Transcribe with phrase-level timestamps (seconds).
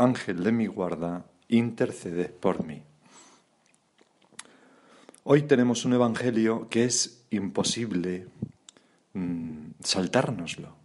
[0.00, 2.84] Ángel de mi guarda, intercede por mí.
[5.24, 8.28] Hoy tenemos un Evangelio que es imposible
[9.14, 10.76] mm, saltárnoslo.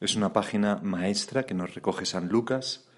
[0.00, 2.88] Es una página maestra que nos recoge San Lucas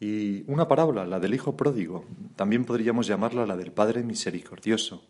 [0.00, 2.06] y una parábola, la del Hijo Pródigo.
[2.34, 5.04] También podríamos llamarla la del Padre Misericordioso.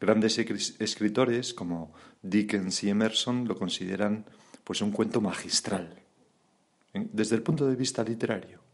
[0.00, 4.26] Grandes escritores como Dickens y Emerson lo consideran
[4.62, 6.02] pues un cuento magistral
[6.94, 8.65] desde el punto de vista literario.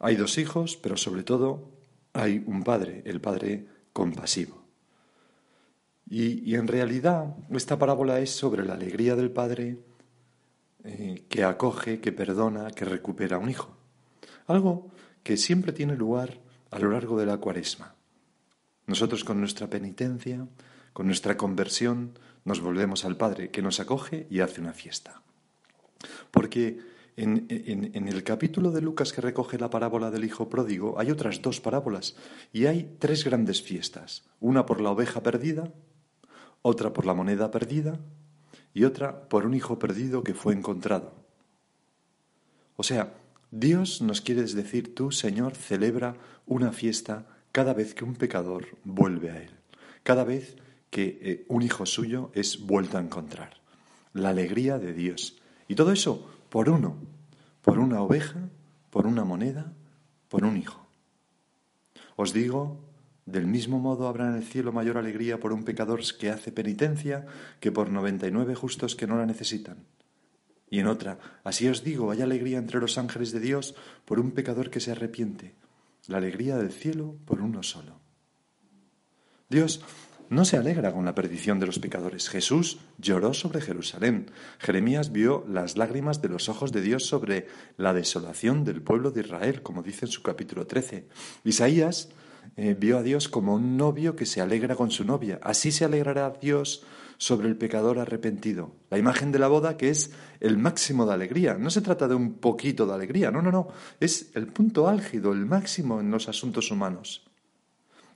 [0.00, 1.70] Hay dos hijos, pero sobre todo
[2.14, 4.64] hay un padre, el padre compasivo.
[6.08, 9.78] Y, en realidad esta parábola es sobre la alegría del padre
[10.82, 13.76] eh, que acoge, que perdona, que recupera a un hijo.
[14.46, 14.90] Algo
[15.22, 16.40] que siempre tiene lugar
[16.72, 17.94] a lo largo de la cuaresma.
[18.86, 20.48] Nosotros con nuestra penitencia,
[20.92, 25.22] con nuestra conversión, nos volvemos al Padre que nos acoge y hace una fiesta.
[26.32, 26.80] Porque
[27.22, 31.60] en, el capítulo de Lucas que recoge la parábola del Hijo Pródigo hay otras dos
[31.60, 32.16] parábolas
[32.52, 34.24] y hay tres grandes fiestas.
[34.40, 35.72] Una por la oveja perdida,
[36.62, 37.98] otra por la moneda perdida
[38.72, 41.12] y otra por un hijo perdido que fue encontrado.
[42.76, 43.12] O sea,
[43.50, 49.30] Dios nos quiere decir, tú, Señor, celebra una fiesta cada vez que un pecador vuelve
[49.30, 49.50] a Él,
[50.02, 50.56] cada vez
[50.88, 53.60] que eh, un hijo suyo es vuelto a encontrar.
[54.12, 55.40] La alegría de Dios.
[55.68, 56.96] Y todo eso por uno,
[57.62, 58.50] por una oveja,
[58.90, 59.72] por una moneda,
[60.28, 60.86] por un hijo.
[62.16, 62.78] Os digo,
[63.24, 67.26] del mismo modo habrá en el cielo mayor alegría por un pecador que hace penitencia
[67.60, 69.86] que por noventa y nueve justos que no la necesitan.
[70.68, 73.74] Y en otra, así os digo, hay alegría entre los ángeles de Dios
[74.04, 75.54] por un pecador que se arrepiente,
[76.06, 77.98] la alegría del cielo por uno solo.
[79.48, 79.82] Dios
[80.30, 82.28] no se alegra con la perdición de los pecadores.
[82.28, 84.30] Jesús lloró sobre Jerusalén.
[84.58, 89.22] Jeremías vio las lágrimas de los ojos de Dios sobre la desolación del pueblo de
[89.22, 91.08] Israel, como dice en su capítulo 13.
[91.42, 92.10] Isaías
[92.56, 95.40] eh, vio a Dios como un novio que se alegra con su novia.
[95.42, 96.84] Así se alegrará Dios
[97.18, 98.72] sobre el pecador arrepentido.
[98.88, 101.54] La imagen de la boda que es el máximo de alegría.
[101.54, 103.68] No se trata de un poquito de alegría, no, no, no.
[103.98, 107.29] Es el punto álgido, el máximo en los asuntos humanos.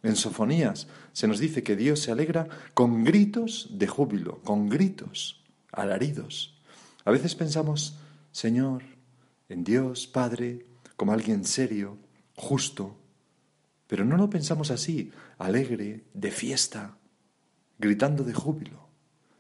[0.05, 5.43] En Sofonías se nos dice que Dios se alegra con gritos de júbilo, con gritos,
[5.73, 6.61] alaridos.
[7.07, 7.97] A veces pensamos,
[8.31, 8.83] Señor,
[9.49, 10.67] en Dios, Padre,
[10.97, 11.97] como alguien serio,
[12.37, 12.99] justo,
[13.87, 16.99] pero no lo pensamos así, alegre, de fiesta,
[17.79, 18.91] gritando de júbilo,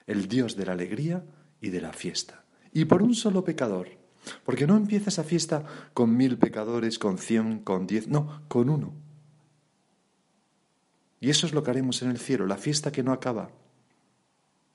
[0.07, 1.27] el Dios de la alegría
[1.61, 2.47] y de la fiesta.
[2.73, 3.89] Y por un solo pecador,
[4.47, 9.04] porque no empieza esa fiesta con mil pecadores, con cien, con diez, no, con uno
[11.25, 13.49] y eso es lo que haremos en el cielo, la fiesta que no acaba.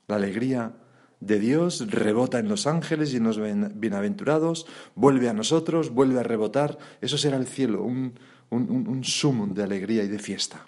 [0.08, 0.72] La alegría
[1.20, 3.38] de Dios rebota en los ángeles y en los
[3.76, 4.66] bienaventurados,
[4.96, 6.76] vuelve a nosotros, vuelve a rebotar.
[7.00, 8.18] Eso será el cielo, un,
[8.50, 10.66] un, sumum de alegría y de fiesta.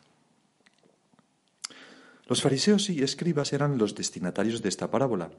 [2.28, 5.32] Los fariseos y escribas eran los destinatarios de esta parábola.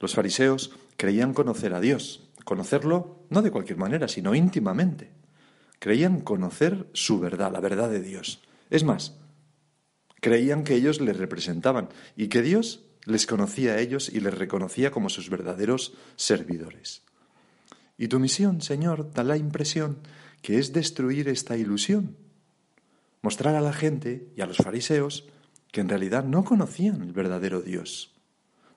[0.00, 5.08] Los fariseos creían conocer a Dios, conocerlo no de cualquier manera, sino íntimamente.
[5.78, 8.42] Creían conocer su verdad, la verdad de Dios.
[8.68, 9.16] Es más,
[10.22, 14.92] Creían que ellos les representaban y que Dios les conocía a ellos y les reconocía
[14.92, 17.02] como sus verdaderos servidores.
[17.98, 19.98] Y tu misión, Señor, da la impresión
[20.40, 22.16] que es destruir esta ilusión,
[23.20, 25.26] mostrar a la gente y a los fariseos
[25.72, 28.14] que en realidad no conocían el verdadero Dios.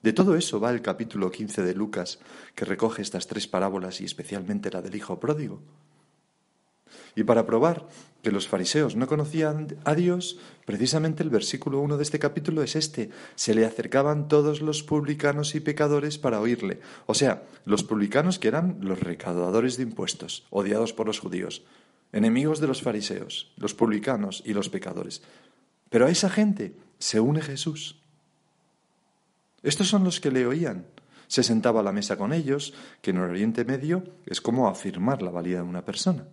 [0.02, 2.18] De todo eso va el capítulo 15 de Lucas,
[2.56, 5.62] que recoge estas tres parábolas y especialmente la del Hijo Pródigo.
[7.16, 7.88] Y para probar
[8.22, 12.76] que los fariseos no conocían a Dios, precisamente el versículo 1 de este capítulo es
[12.76, 13.10] este.
[13.36, 16.82] Se le acercaban todos los publicanos y pecadores para oírle.
[17.06, 21.64] O sea, los publicanos que eran los recaudadores de impuestos, odiados por los judíos,
[22.12, 25.22] enemigos de los fariseos, los publicanos y los pecadores.
[25.90, 28.02] Pero a esa gente se une Jesús.
[29.64, 30.88] Estos son los que le oían.
[31.28, 35.22] Se sentaba a la mesa con ellos, que en el Oriente Medio es como afirmar
[35.22, 36.26] la valía de una persona.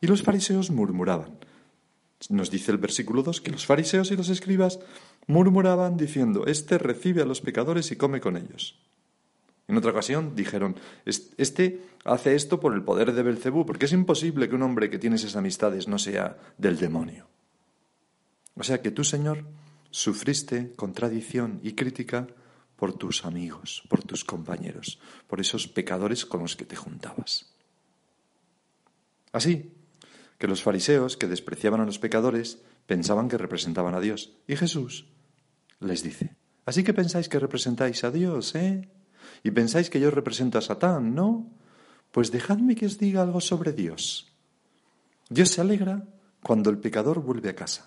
[0.00, 1.38] Y los fariseos murmuraban.
[2.30, 4.80] Nos dice el versículo 2 que los fariseos y los escribas
[5.26, 8.78] murmuraban diciendo, Este recibe a los pecadores y come con ellos.
[9.68, 14.48] En otra ocasión dijeron, este hace esto por el poder de Belcebú, porque es imposible
[14.48, 17.26] que un hombre que tiene esas amistades no sea del demonio.
[18.56, 19.44] O sea que tú, Señor,
[19.90, 22.26] sufriste contradicción y crítica
[22.76, 27.52] por tus amigos, por tus compañeros, por esos pecadores con los que te juntabas.
[29.32, 29.70] Así
[30.38, 34.32] que los fariseos que despreciaban a los pecadores pensaban que representaban a Dios.
[34.46, 35.06] Y Jesús
[35.80, 38.88] les dice, así que pensáis que representáis a Dios, ¿eh?
[39.42, 41.50] Y pensáis que yo represento a Satán, ¿no?
[42.12, 44.32] Pues dejadme que os diga algo sobre Dios.
[45.28, 46.06] Dios se alegra
[46.42, 47.86] cuando el pecador vuelve a casa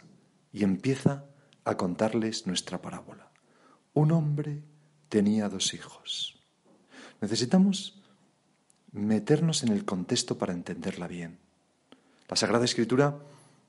[0.54, 1.26] y empieza
[1.64, 3.32] a contarles nuestra parábola.
[3.94, 4.64] Un hombre
[5.10, 6.40] tenía dos hijos.
[7.20, 8.02] Necesitamos
[8.92, 11.40] meternos en el contexto para entenderla bien.
[12.32, 13.20] La Sagrada Escritura,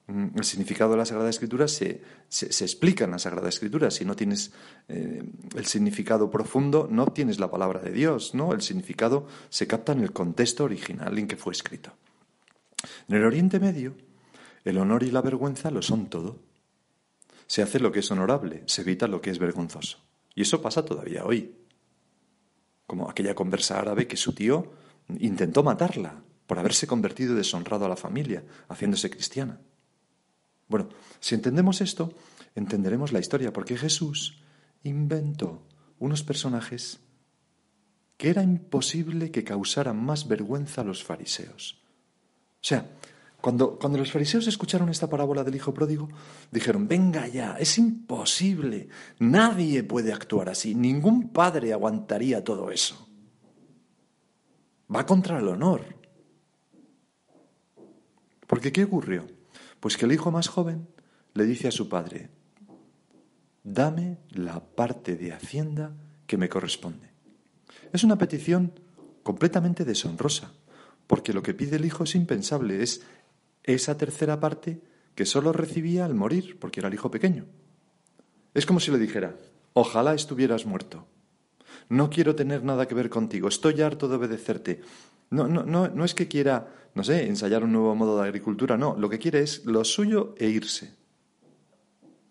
[0.07, 2.01] mm, el significado de la Sagrada Escritura se,
[2.31, 3.91] explica en la Sagrada Escritura.
[3.91, 4.53] Si no tienes
[4.89, 5.25] eh,
[5.57, 8.53] el significado profundo, no tienes la palabra de Dios, ¿no?
[8.53, 11.93] El significado se capta en el contexto original en que fue escrito.
[13.09, 13.97] En el Oriente Medio,
[14.65, 16.39] el honor y la vergüenza lo son todo.
[17.49, 19.99] Se hace lo que es honorable, se evita lo que es vergonzoso.
[20.37, 21.53] Y eso pasa todavía hoy.
[22.87, 24.73] Como aquella conversa árabe que su tío
[25.19, 29.59] intentó matarla por haberse convertido deshonrado a la familia, haciéndose cristiana.
[30.69, 32.13] Bueno, si entendemos esto,
[32.55, 34.43] entenderemos la historia, porque Jesús
[34.83, 35.63] inventó
[35.99, 37.01] unos personajes
[38.19, 41.81] que era imposible que causaran más vergüenza a los fariseos.
[42.57, 42.87] O sea,
[43.41, 46.11] cuando, cuando los fariseos escucharon esta parábola del Hijo Pródigo,
[46.51, 48.91] dijeron, venga ya, es imposible,
[49.21, 53.09] nadie puede actuar así, ningún padre aguantaría todo eso.
[54.95, 56.02] Va contra el honor.
[58.53, 59.27] Porque ¿qué ocurrió?
[59.81, 60.87] Pues que el hijo más joven
[61.33, 62.29] le dice a su padre,
[63.65, 65.95] dame la parte de hacienda
[66.27, 67.09] que me corresponde.
[67.95, 68.79] Es una petición
[69.23, 70.53] completamente deshonrosa,
[71.07, 73.01] porque lo que pide el hijo es impensable, es
[73.63, 74.83] esa tercera parte
[75.15, 77.47] que solo recibía al morir, porque era el hijo pequeño.
[78.53, 79.35] Es como si le dijera,
[79.73, 81.07] ojalá estuvieras muerto.
[81.89, 84.83] No quiero tener nada que ver contigo, estoy harto de obedecerte.
[85.33, 88.95] No, no, no, es que quiera, no sé, ensayar un nuevo modo de agricultura, no,
[88.99, 90.95] lo que quiere es lo suyo e irse.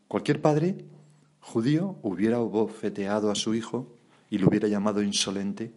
[0.07, 0.85] Cualquier padre
[1.39, 3.97] judío hubiera bofeteado a su hijo
[4.29, 5.73] y lo hubiera llamado insolente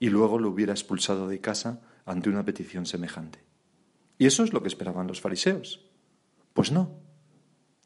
[0.00, 3.38] y luego lo hubiera expulsado de casa ante una petición semejante.
[4.18, 5.86] Y eso es lo que esperaban los fariseos.
[6.54, 6.90] Pues no.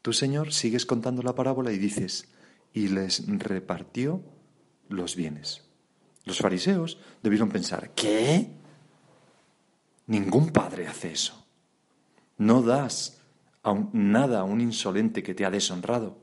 [0.01, 2.27] Tú, Señor, sigues contando la parábola y dices,
[2.73, 4.23] y les repartió
[4.89, 5.61] los bienes.
[6.25, 8.62] Los fariseos debieron pensar, ¿qué?
[10.07, 11.45] Ningún padre hace eso.
[12.37, 13.21] No das
[13.93, 16.17] nada a un insolente que te ha deshonrado.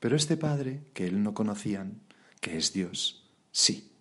[0.00, 2.00] Pero este padre, que él no conocían,
[2.40, 3.92] que es Dios, sí.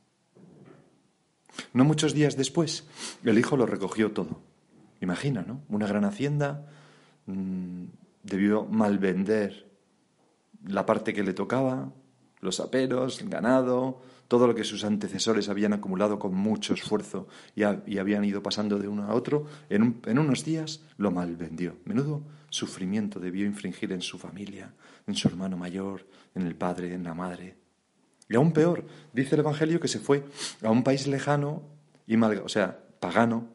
[1.73, 2.87] No muchos días después,
[3.23, 4.41] el hijo lo recogió todo.
[4.99, 5.61] Imagina, ¿no?
[5.69, 6.67] Una gran hacienda,
[7.27, 7.85] mm,
[8.23, 9.69] debió malvender
[10.65, 11.91] la parte que le tocaba,
[12.39, 14.01] los aperos, el ganado,
[14.31, 18.87] todo lo que sus antecesores habían acumulado con mucho esfuerzo y, habían ido pasando de
[18.87, 21.75] uno a otro, en, unos días lo malvendió.
[21.83, 24.73] Menudo sufrimiento debió infringir en su familia,
[25.05, 27.57] en su hermano mayor, en el padre, en la madre.
[28.29, 30.23] Y aún peor, dice el Evangelio que se fue
[30.63, 31.63] a un país lejano,
[32.07, 33.49] y o sea, pagano,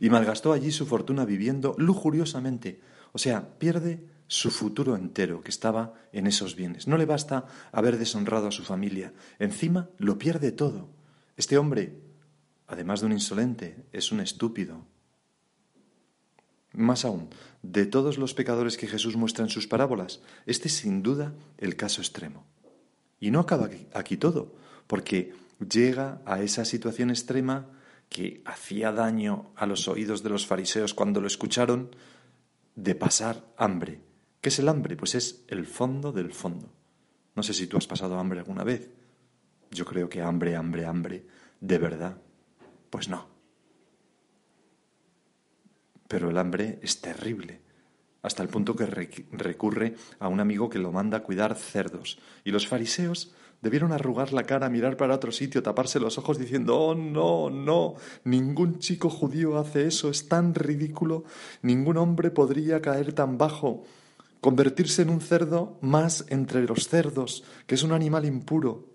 [0.00, 2.80] y malgastó allí su fortuna viviendo lujuriosamente.
[3.12, 6.86] O sea, pierde su futuro entero que estaba en esos bienes.
[6.86, 10.90] No le basta haber deshonrado a su familia, encima lo pierde todo.
[11.36, 11.98] Este hombre,
[12.66, 14.84] además de un insolente, es un estúpido.
[16.72, 17.30] Más aún,
[17.62, 21.76] de todos los pecadores que Jesús muestra en sus parábolas, este es sin duda el
[21.76, 22.44] caso extremo.
[23.18, 24.54] Y no acaba aquí todo,
[24.86, 27.66] porque llega a esa situación extrema
[28.10, 31.90] que hacía daño a los oídos de los fariseos cuando lo escucharon,
[32.74, 34.07] de pasar hambre.
[34.40, 34.96] ¿Qué es el hambre?
[34.96, 36.72] Pues es el fondo del fondo.
[37.34, 38.90] No sé si tú has pasado hambre alguna vez.
[39.70, 41.26] Yo creo que hambre, hambre, hambre,
[41.60, 42.16] de verdad.
[42.90, 43.26] Pues no.
[46.08, 47.60] Pero el hambre es terrible
[48.22, 52.18] hasta el punto que recurre a un amigo que lo manda a cuidar cerdos.
[52.44, 56.78] Y los fariseos debieron arrugar la cara, mirar para otro sitio, taparse los ojos diciendo,
[56.78, 61.24] oh, no, no, ningún chico judío hace eso, es tan ridículo,
[61.62, 63.84] ningún hombre podría caer tan bajo,
[64.40, 68.88] convertirse en un cerdo más entre los cerdos, que es un animal impuro.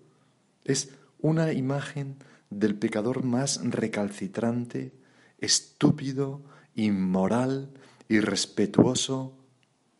[0.64, 2.16] Es una imagen
[2.50, 4.94] del pecador más recalcitrante,
[5.38, 6.42] estúpido,
[6.74, 7.70] inmoral,
[8.08, 9.38] irrespetuoso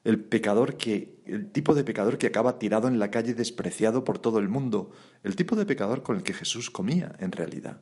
[0.04, 4.18] el pecador que, el tipo de pecador que acaba tirado en la calle despreciado por
[4.18, 7.80] todo el mundo, el tipo de pecador con el que Jesús comía en realidad.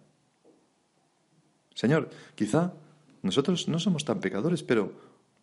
[1.74, 2.74] Señor, quizá
[3.22, 4.92] nosotros no somos tan pecadores, pero,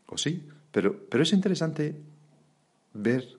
[0.07, 2.01] o sí, pero, pero es interesante
[2.93, 3.37] ver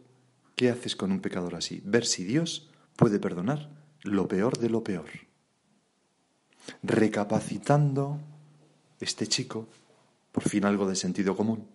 [0.56, 3.70] qué haces con un pecador así, ver si Dios puede perdonar
[4.02, 5.08] lo peor de lo peor.
[6.82, 8.20] Recapacitando,
[9.00, 9.68] este chico,
[10.32, 11.66] por fin algo de sentido común.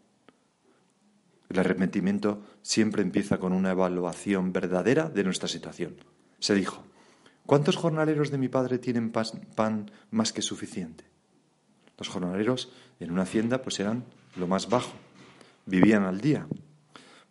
[1.50, 5.96] El arrepentimiento siempre empieza con una evaluación verdadera de nuestra situación.
[6.40, 6.84] Se dijo,
[7.46, 11.06] ¿cuántos jornaleros de mi padre tienen pan más que suficiente?
[11.98, 14.04] Los jornaleros en una hacienda pues eran
[14.36, 14.94] lo más bajo,
[15.65, 16.48] vivían al día.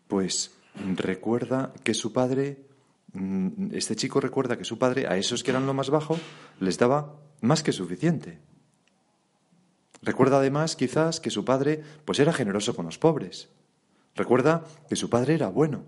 [0.08, 0.52] Pues
[0.96, 2.66] recuerda que su padre,
[3.12, 6.18] mm, este chico recuerda que su padre a esos que eran lo más bajo
[6.60, 8.40] les daba más que suficiente.
[10.02, 13.48] Recuerda además quizás que su padre pues era generoso con los pobres.
[14.14, 15.84] Recuerda que su padre era bueno.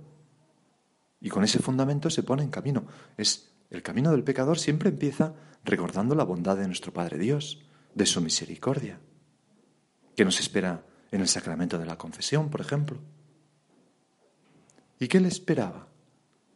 [1.21, 2.87] Y con ese fundamento se pone en camino.
[3.17, 5.35] Es el camino del pecador siempre empieza
[5.65, 7.63] recordando la bondad de nuestro Padre Dios
[7.95, 9.01] de su misericordia,
[10.15, 10.85] que nos espera
[11.17, 12.99] en el sacramento de la confesión, por ejemplo.
[14.99, 15.89] ¿Y qué le esperaba?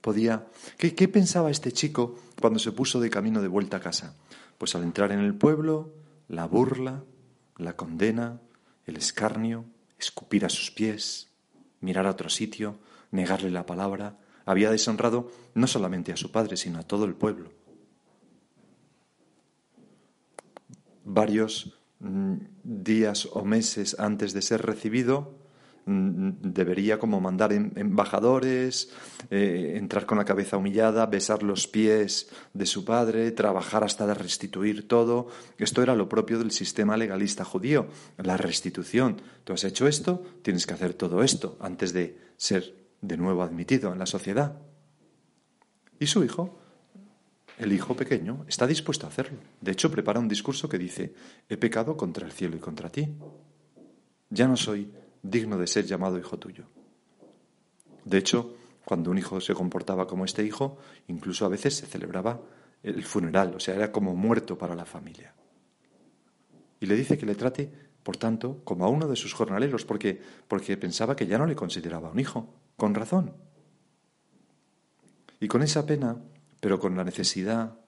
[0.01, 0.47] Podía.
[0.79, 4.15] ¿Qué, ¿Qué, pensaba este chico cuando se puso de camino de vuelta a casa?
[4.57, 5.93] Pues al entrar en el pueblo,
[6.29, 7.03] la burla,
[7.57, 8.41] la condena,
[8.87, 9.65] el escarnio,
[9.99, 11.29] escupir a sus pies,
[11.81, 12.79] mirar a otro sitio,
[13.11, 17.51] negarle la palabra, había deshonrado no solamente a su padre, sino a todo el pueblo.
[21.05, 25.37] varios días o meses antes de ser recibido,
[25.85, 28.91] mm, debería como mandar embajadores,
[29.31, 34.89] eh, entrar con la cabeza humillada, besar los pies de su padre, trabajar hasta restituir
[34.89, 35.29] todo.
[35.59, 39.21] Esto era lo propio del sistema legalista judío, la restitución.
[39.45, 43.93] Tú has hecho esto, tienes que hacer todo esto antes de ser de nuevo admitido
[43.93, 44.59] en la sociedad.
[45.99, 46.60] Y su hijo
[47.61, 49.39] el hijo pequeño está dispuesto a hacerlo.
[49.61, 51.15] De hecho, prepara un discurso que dice,
[51.47, 53.07] he pecado contra el cielo y contra ti.
[54.31, 54.91] Ya no soy
[55.23, 56.65] digno de ser llamado hijo tuyo.
[58.07, 62.41] De hecho, cuando un hijo se comportaba como este hijo, incluso a veces se celebraba
[62.83, 65.35] el funeral, o sea, era como muerto para la familia.
[66.81, 67.71] Y le dice que le trate,
[68.03, 71.55] por tanto, como a uno de sus jornaleros, porque, porque pensaba que ya no le
[71.55, 73.35] consideraba un hijo, con razón.
[75.41, 76.17] Y con esa pena
[76.61, 77.79] pero con la necesidad,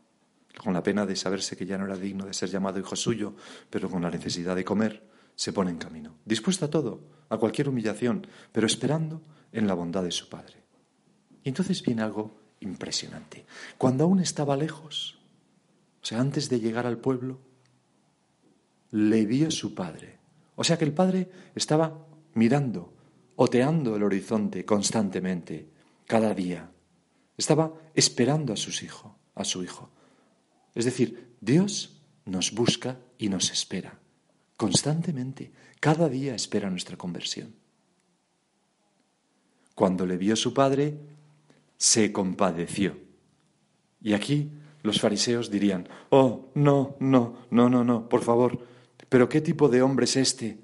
[0.63, 3.35] con la pena de saberse que ya no era digno de ser llamado hijo suyo,
[3.71, 7.69] pero con la necesidad de comer, se pone en camino, dispuesto a todo, a cualquier
[7.69, 10.63] humillación, pero esperando en la bondad de su Padre.
[11.43, 13.45] Y entonces viene algo impresionante.
[13.79, 15.19] Cuando aún estaba lejos,
[16.03, 17.41] o sea, antes de llegar al pueblo,
[18.91, 20.19] le vio su Padre.
[20.55, 22.93] O sea que el Padre estaba mirando,
[23.37, 25.69] oteando el horizonte constantemente,
[26.07, 26.71] cada día,
[27.37, 29.91] estaba esperando a sus hijos, a su hijo.
[30.75, 33.99] Es decir, Dios nos busca y nos espera
[34.63, 35.51] constantemente.
[35.81, 37.53] Cada día espera nuestra conversión.
[39.75, 41.01] Cuando le vio su padre,
[41.77, 42.97] se compadeció.
[44.01, 44.53] Y aquí
[44.85, 48.65] los fariseos dirían, oh, no, no, no, no, no, por favor,
[49.09, 50.59] pero ¿qué tipo de hombre es este?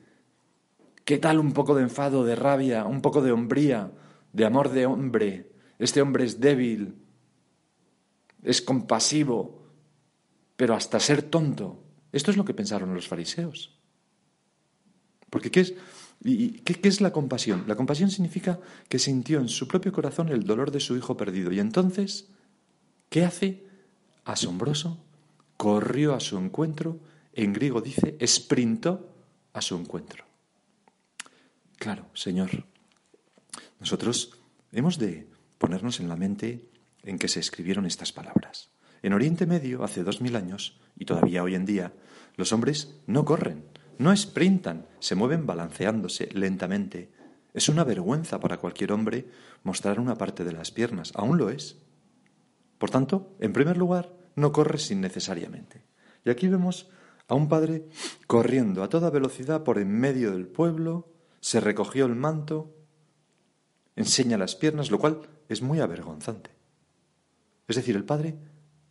[1.05, 3.91] ¿Qué tal un poco de enfado, de rabia, un poco de hombría,
[4.33, 5.51] de amor de hombre?
[5.79, 6.97] Este hombre es débil,
[8.43, 9.63] es compasivo,
[10.57, 11.83] pero hasta ser tonto.
[12.13, 13.79] Esto es lo que pensaron los fariseos.
[15.31, 15.75] Porque ¿qué es,
[16.23, 17.65] qué, es la compasión?
[17.67, 18.59] La compasión significa
[18.89, 21.53] que sintió en su propio corazón el dolor de su hijo perdido.
[21.53, 22.29] Y entonces,
[23.09, 23.67] ¿qué hace?
[24.25, 24.99] Asombroso,
[25.57, 26.99] corrió a su encuentro,
[27.33, 29.15] en griego dice, sprintó
[29.53, 30.25] a su encuentro.
[31.77, 32.67] Claro, Señor,
[33.79, 34.33] nosotros
[34.73, 36.71] hemos de ponernos en la mente
[37.03, 38.71] en que se escribieron estas palabras.
[39.03, 41.93] En Oriente Medio, hace dos mil años, y todavía hoy en día,
[42.37, 43.65] los hombres no corren,
[43.99, 47.11] no sprintan, se mueven balanceándose lentamente.
[47.55, 49.27] Es una vergüenza para cualquier hombre
[49.63, 51.79] mostrar una parte de las piernas, aún lo es.
[52.79, 55.83] Por tanto, en primer lugar, no corres innecesariamente.
[56.25, 56.89] Y aquí vemos
[57.27, 57.89] a un padre
[58.27, 62.75] corriendo a toda velocidad por en medio del pueblo, se recogió el manto,
[63.97, 66.51] enseña las piernas, lo cual es muy avergonzante.
[67.67, 68.37] Es decir, el padre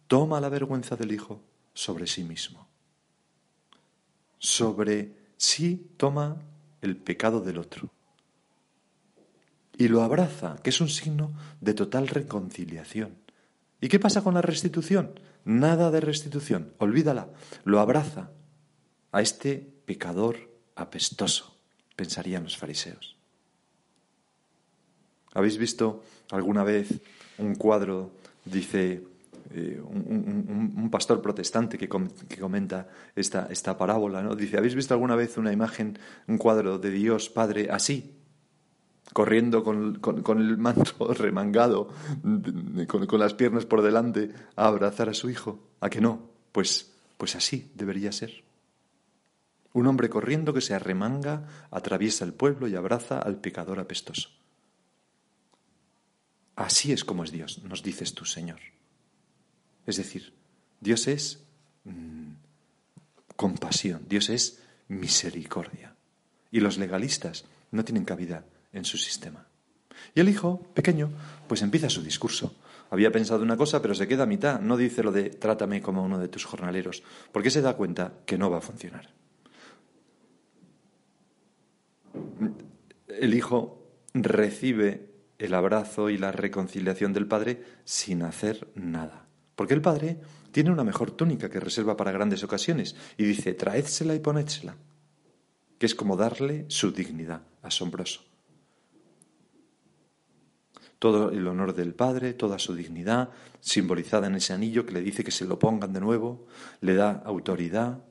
[0.07, 1.41] toma la vergüenza del hijo
[1.73, 2.67] sobre sí mismo.
[4.39, 6.37] Sobre sí toma
[6.81, 7.91] el pecado del otro.
[9.77, 13.15] Y lo abraza, que es un signo de total reconciliación.
[13.79, 15.19] ¿Y qué pasa con la restitución?
[15.45, 17.29] Nada de restitución, olvídala.
[17.63, 18.31] Lo abraza
[19.11, 21.55] a este pecador apestoso,
[21.95, 23.16] pensarían los fariseos.
[25.34, 26.89] ¿Habéis visto alguna vez
[27.38, 28.12] un cuadro,
[28.46, 29.03] dice
[29.53, 34.36] eh, un, pastor protestante que, comenta esta, esta parábola, ¿no?
[34.36, 38.17] Dice, ¿habéis visto alguna vez una imagen, un cuadro de Dios Padre así?
[39.13, 40.00] corriendo con,
[40.39, 41.89] el manto remangado,
[42.88, 45.60] con, las piernas por delante, a abrazar a su hijo.
[45.79, 46.29] ¿A que no?
[46.51, 48.43] Pues, pues así debería ser.
[49.74, 54.29] Un hombre corriendo que se arremanga, atraviesa el pueblo y abraza al pecador apestoso.
[56.57, 58.59] Así es como es Dios, nos dices tú, Señor.
[59.85, 60.33] Es decir,
[60.81, 61.43] Dios es
[61.83, 62.31] mm,
[63.35, 65.95] compasión, Dios es misericordia.
[66.49, 69.45] Y los legalistas no tienen cabida en su sistema.
[70.15, 71.11] Y el hijo, pequeño,
[71.47, 72.55] pues empieza su discurso.
[72.89, 74.59] Había pensado una cosa, pero se queda a mitad.
[74.59, 78.39] No dice lo de trátame como uno de tus jornaleros, porque se da cuenta que
[78.39, 79.13] no va a funcionar.
[83.07, 83.83] El hijo
[84.15, 85.06] recibe
[85.39, 89.27] el abrazo y la reconciliación del padre sin hacer nada.
[89.56, 90.20] Porque el padre
[90.51, 94.75] tiene una mejor túnica que reserva para grandes ocasiones y dice, traédsela y ponédsela,
[95.77, 98.22] que es como darle su dignidad, asombroso
[101.00, 103.29] todo el honor del Padre, toda su dignidad,
[103.60, 106.48] simbolizada en ese anillo que le dice que se lo pongan de nuevo,
[106.82, 108.03] le da autoridad,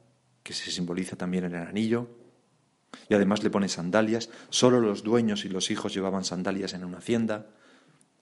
[0.43, 2.09] que se simboliza también en el anillo,
[3.09, 6.99] y además le pone sandalias, solo los dueños y los hijos llevaban sandalias en una
[6.99, 7.47] hacienda.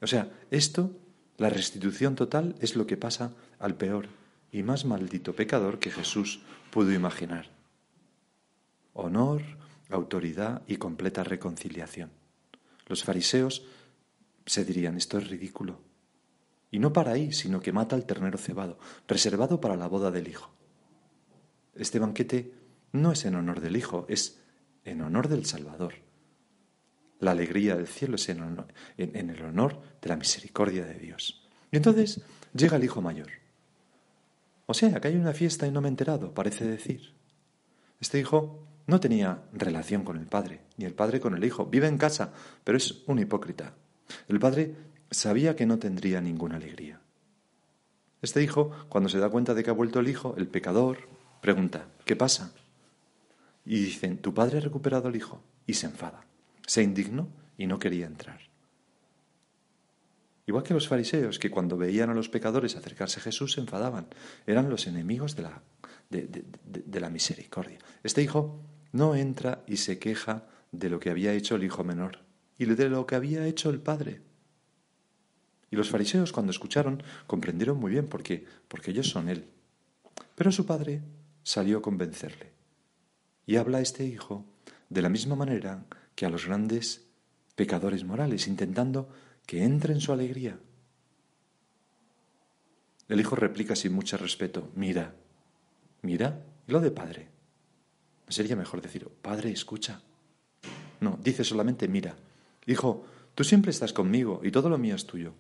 [0.00, 0.93] O sea, esto,
[1.37, 4.09] la restitución total, es lo que pasa al peor
[4.52, 7.50] y más maldito pecador que Jesús pudo imaginar.
[8.93, 9.43] Honor,
[9.90, 12.11] autoridad y completa reconciliación.
[12.87, 13.64] Los fariseos
[14.47, 15.81] se dirían, esto es ridículo.
[16.71, 18.78] Y no para ahí, sino que mata al ternero cebado,
[19.09, 20.50] reservado para la boda del Hijo.
[21.75, 22.52] Este banquete
[22.93, 24.40] no es en honor del Hijo, es
[24.85, 25.95] en honor del Salvador.
[27.21, 28.64] La alegría del cielo es en,
[28.97, 31.47] en el honor de la misericordia de Dios.
[31.71, 32.21] Y entonces
[32.53, 33.29] llega el Hijo mayor.
[34.67, 37.12] O sea, que hay una fiesta y no me he enterado, parece decir.
[38.00, 41.66] Este hijo no tenía relación con el padre, ni el padre con el hijo.
[41.66, 42.33] Vive en casa,
[42.64, 43.75] pero es un hipócrita.
[44.29, 44.75] El padre
[45.11, 47.01] sabía que no tendría ninguna alegría.
[48.23, 51.09] Este hijo, cuando se da cuenta de que ha vuelto el hijo, el pecador,
[51.42, 52.53] pregunta, ¿qué pasa?
[53.64, 55.42] Y dicen, tu padre ha recuperado al hijo.
[55.66, 56.27] Y se enfada.
[56.66, 58.40] Se indignó y no quería entrar.
[60.46, 64.09] Igual que los fariseos, que cuando veían a los pecadores acercarse a Jesús se enfadaban.
[64.46, 65.62] Eran los enemigos de la,
[66.11, 67.79] de la misericordia.
[68.03, 68.61] Este hijo
[68.92, 72.18] no entra y se queja de lo que había hecho el hijo menor
[72.59, 74.20] y de lo que había hecho el Padre.
[75.70, 79.48] Y los fariseos cuando escucharon comprendieron muy bien por qué, porque ellos son Él.
[80.37, 81.03] Pero su padre
[81.42, 82.53] salió a convencerle.
[83.46, 84.44] Y habla este hijo
[84.88, 87.07] de la misma manera que a los grandes
[87.54, 89.09] pecadores morales, intentando
[89.46, 90.59] que entre en su alegría.
[93.09, 95.14] El hijo replica sin mucho respeto, mira,
[96.02, 97.28] mira, y lo de padre.
[98.28, 100.00] Sería mejor decir, padre, escucha.
[101.00, 102.16] No, dice solamente, mira,
[102.66, 103.04] Hijo,
[103.35, 105.35] tú siempre estás conmigo y todo lo mío es tuyo.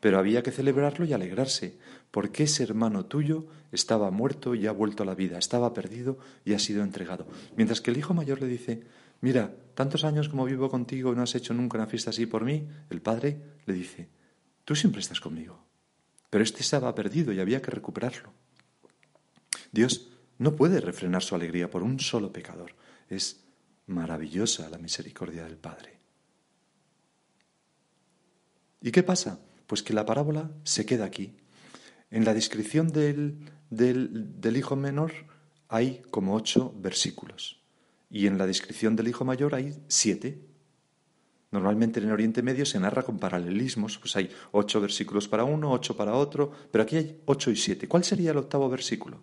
[0.00, 1.76] Pero había que celebrarlo y alegrarse,
[2.10, 6.54] porque ese hermano tuyo estaba muerto y ha vuelto a la vida, estaba perdido y
[6.54, 7.26] ha sido entregado.
[7.56, 8.82] Mientras que el hijo mayor le dice,
[9.20, 12.44] mira, tantos años como vivo contigo y no has hecho nunca una fiesta así por
[12.44, 14.08] mí, el padre le dice,
[14.64, 15.58] tú siempre estás conmigo.
[16.30, 18.32] Pero este estaba perdido y había que recuperarlo.
[19.72, 20.08] Dios
[20.38, 22.74] no puede refrenar su alegría por un solo pecador.
[23.08, 23.44] Es
[23.86, 25.98] maravillosa la misericordia del Padre.
[28.80, 29.40] ¿Y qué pasa?
[29.68, 31.36] Pues que la parábola se queda aquí.
[32.10, 35.12] En la descripción del, del, hijo menor
[35.68, 37.60] hay como ocho versículos
[38.10, 40.40] y en la descripción del hijo mayor hay siete.
[41.50, 45.70] Normalmente en el Oriente Medio se narra con paralelismos, pues hay ocho versículos para uno,
[45.70, 47.86] ocho para otro, pero aquí hay ocho y siete.
[47.88, 49.20] ¿Cuál sería el octavo versículo?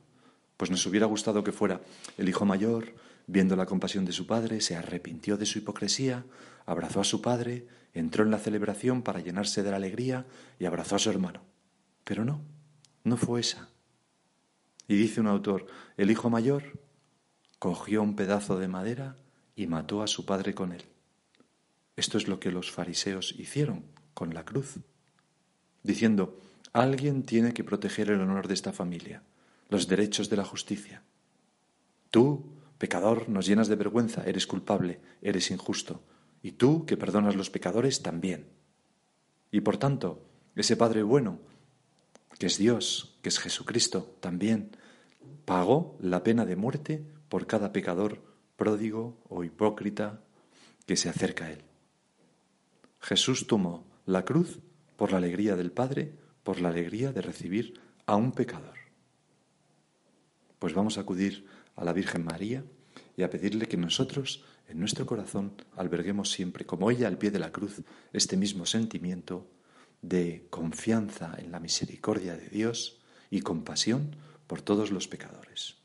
[0.58, 1.82] Pues nos hubiera gustado que fuera
[2.20, 2.94] el hijo mayor,
[3.26, 6.24] viendo la compasión de su padre, se arrepintió de su hipocresía,
[6.66, 10.26] abrazó a su padre, entró en la celebración para llenarse de la alegría
[10.60, 11.42] y abrazó a su hermano.
[12.04, 12.42] Pero no,
[13.04, 13.70] no fue esa.
[14.88, 15.66] Y dice un autor,
[15.98, 16.80] el hijo mayor
[17.60, 19.16] cogió un pedazo de madera
[19.56, 20.84] y mató a su padre con él.
[21.96, 24.76] Esto es lo que los fariseos hicieron con la cruz,
[25.82, 26.40] diciendo,
[26.74, 29.24] alguien tiene que proteger el honor de esta familia,
[29.70, 31.04] los derechos de la justicia.
[32.12, 32.46] Tú,
[32.78, 36.02] pecador, nos llenas de vergüenza, eres culpable, eres injusto,
[36.46, 38.46] y tú, que perdonas los pecadores, también.
[39.50, 40.22] Y por tanto,
[40.56, 41.40] ese Padre bueno,
[42.38, 44.70] que es Dios, que es Jesucristo, también
[45.46, 48.22] pagó la pena de muerte por cada pecador
[48.58, 50.22] pródigo o hipócrita
[50.86, 51.64] que se acerca a Él.
[53.00, 54.60] Jesús tomó la cruz
[54.98, 58.78] por la alegría del Padre, por la alegría de recibir a un pecador.
[60.60, 62.64] Pues vamos a acudir a la Virgen María
[63.18, 67.40] y a pedirle que nosotros en nuestro corazón alberguemos siempre, como ella al pie de
[67.40, 67.82] la cruz,
[68.14, 69.48] este mismo sentimiento
[70.02, 73.00] de confianza en la misericordia de Dios
[73.30, 74.16] y compasión
[74.48, 75.85] por todos los pecadores.